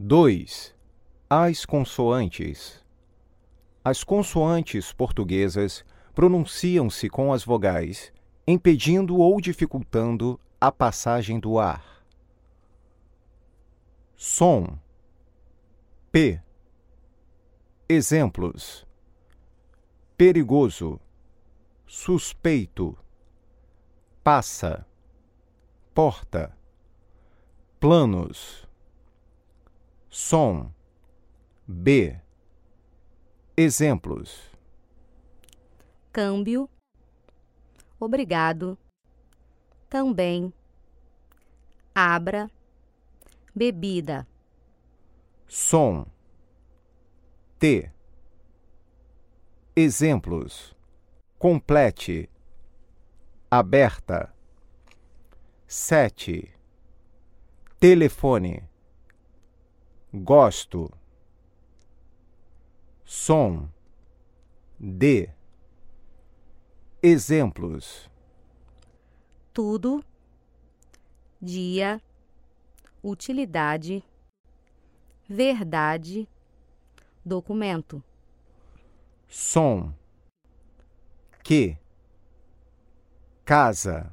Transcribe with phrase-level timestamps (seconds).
[0.00, 0.76] 2.
[1.28, 2.86] As consoantes.
[3.84, 8.12] As consoantes portuguesas pronunciam-se com as vogais,
[8.46, 11.84] impedindo ou dificultando a passagem do ar.
[14.14, 14.78] Som.
[16.12, 16.40] P.
[17.88, 18.86] Exemplos:
[20.16, 21.00] perigoso,
[21.88, 22.96] suspeito,
[24.22, 24.86] passa,
[25.92, 26.56] porta,
[27.80, 28.67] planos
[30.10, 30.72] som,
[31.66, 32.18] B.
[33.56, 34.50] Exemplos:
[36.12, 36.68] câmbio,
[37.98, 38.78] obrigado,
[39.88, 40.52] também,
[41.94, 42.50] abra,
[43.54, 44.26] bebida,
[45.46, 46.06] som,
[47.58, 47.90] T.
[49.76, 50.74] Exemplos:
[51.38, 52.28] complete,
[53.50, 54.32] aberta,
[55.66, 56.52] sete,
[57.78, 58.68] telefone
[60.12, 60.90] gosto,
[63.04, 63.68] som,
[64.78, 65.28] de,
[67.02, 68.10] exemplos,
[69.52, 70.04] tudo,
[71.40, 72.00] dia,
[73.02, 74.02] utilidade,
[75.28, 76.28] verdade,
[77.24, 78.02] documento,
[79.28, 79.92] som,
[81.44, 81.76] que,
[83.44, 84.10] casa,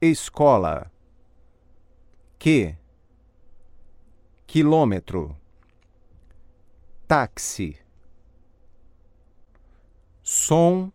[0.00, 0.90] escola,
[2.38, 2.76] que
[4.48, 5.36] quilômetro,
[7.06, 7.78] táxi,
[10.22, 10.90] som,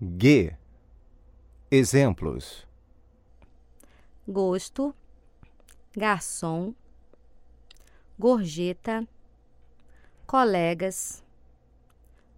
[0.00, 0.56] G.
[1.70, 2.66] Exemplos:
[4.26, 4.94] gosto,
[5.94, 6.74] garçom,
[8.18, 9.06] gorjeta,
[10.26, 11.22] colegas,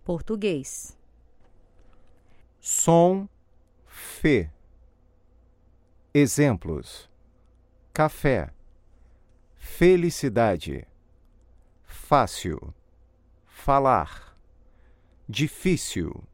[0.04, 0.98] português.
[2.60, 3.28] Som,
[3.86, 4.50] Fê.
[6.12, 7.08] Exemplos:
[7.94, 8.52] café
[9.62, 10.86] felicidade,
[11.84, 12.74] fácil,
[13.46, 14.36] falar,
[15.28, 16.24] difícil,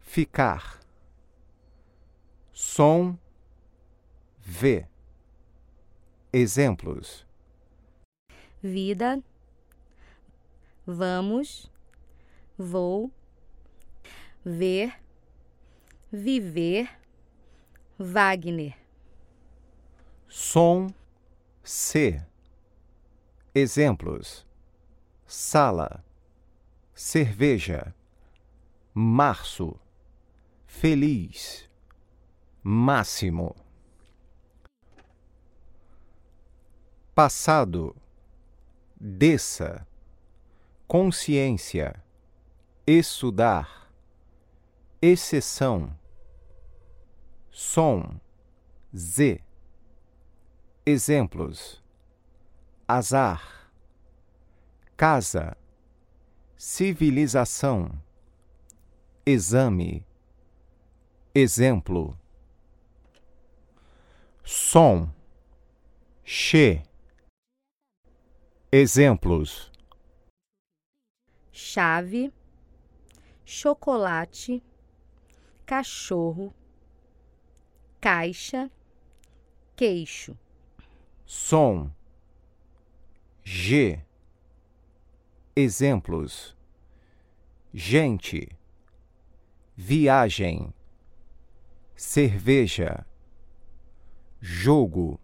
[0.00, 0.80] ficar,
[2.52, 3.16] som,
[4.40, 4.88] ver.
[6.32, 7.24] Exemplos:
[8.60, 9.22] vida,
[10.84, 11.70] vamos,
[12.58, 13.10] vou,
[14.44, 14.92] ver,
[16.12, 16.90] viver,
[17.96, 18.76] Wagner.
[20.28, 20.92] Som,
[21.68, 22.24] C.
[23.52, 24.46] Exemplos:
[25.26, 26.04] sala,
[26.94, 27.92] cerveja,
[28.94, 29.76] março,
[30.64, 31.68] feliz,
[32.62, 33.56] máximo.
[37.12, 37.96] Passado,
[38.94, 39.84] desça,
[40.86, 42.00] consciência,
[42.86, 43.90] estudar,
[45.02, 45.98] exceção,
[47.50, 48.20] som,
[48.96, 49.45] Z.
[50.88, 51.82] Exemplos:
[52.86, 53.68] azar,
[54.96, 55.56] casa,
[56.56, 57.90] civilização,
[59.26, 60.06] exame,
[61.34, 62.16] exemplo,
[64.44, 65.12] som,
[66.22, 66.84] che,
[68.70, 69.72] exemplos,
[71.50, 72.32] chave,
[73.44, 74.62] chocolate,
[75.66, 76.54] cachorro,
[78.00, 78.70] caixa,
[79.74, 80.38] queixo,
[81.26, 81.92] som.
[83.44, 84.00] G.
[85.54, 86.56] Exemplos:
[87.74, 88.48] gente,
[89.76, 90.72] viagem,
[91.96, 93.04] cerveja,
[94.40, 95.20] jogo,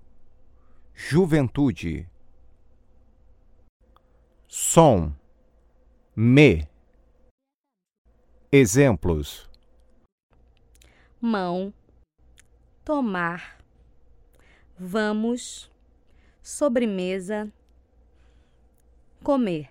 [0.94, 2.08] juventude.
[4.48, 5.14] Som,
[6.14, 6.68] me.
[8.50, 9.48] Exemplos:
[11.20, 11.72] mão,
[12.84, 13.64] tomar,
[14.78, 15.71] vamos,
[16.42, 17.50] sobremesa
[19.22, 19.70] comer.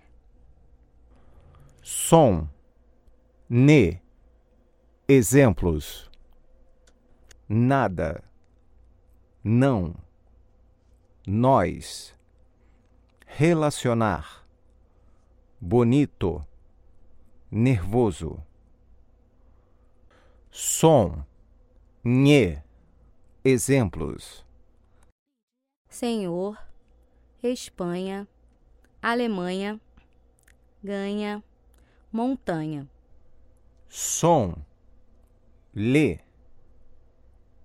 [1.82, 2.48] Som,
[3.48, 4.00] ne.
[5.08, 6.08] Exemplos:
[7.48, 8.24] nada,
[9.44, 9.94] não,
[11.26, 12.14] nós,
[13.26, 14.46] relacionar,
[15.60, 16.46] bonito,
[17.50, 18.42] nervoso.
[20.50, 21.26] Som,
[22.04, 22.62] nhe.
[23.44, 24.46] Exemplos:
[25.92, 26.56] Senhor,
[27.42, 28.26] Espanha,
[29.02, 29.78] Alemanha,
[30.82, 31.44] ganha,
[32.10, 32.88] montanha.
[33.90, 34.54] Som,
[35.74, 36.18] lê.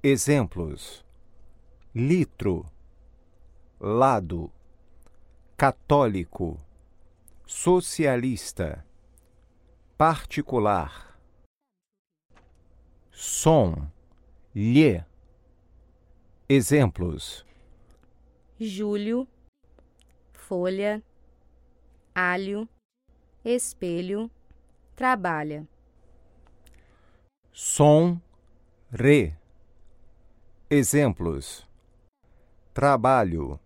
[0.03, 1.05] Exemplos:
[1.95, 2.69] litro,
[3.79, 4.51] lado,
[5.55, 6.59] católico,
[7.45, 8.85] socialista,
[9.97, 11.17] particular.
[13.09, 13.89] Som,
[14.53, 15.01] lhe.
[16.49, 17.45] Exemplos:
[18.59, 19.27] julho,
[20.33, 21.03] folha,
[22.13, 22.67] alho,
[23.43, 24.29] espelho,
[24.95, 25.67] trabalha.
[27.59, 28.21] som,
[28.91, 29.35] re.
[30.69, 31.67] Exemplos:
[32.71, 33.59] trabalho,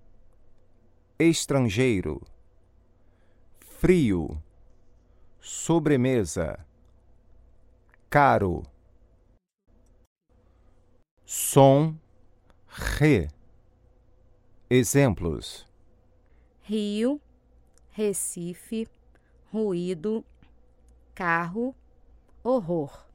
[1.19, 2.21] estrangeiro,
[3.59, 4.41] frio,
[5.41, 6.65] sobremesa,
[8.09, 8.63] caro.
[11.25, 11.99] Som,
[12.69, 13.27] re.
[14.73, 15.67] Exemplos:
[16.63, 17.19] Rio,
[17.91, 18.87] Recife,
[19.51, 20.23] ruído,
[21.13, 21.75] carro,
[22.41, 23.05] horror.